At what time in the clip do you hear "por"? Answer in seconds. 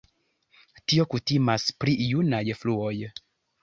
1.81-1.95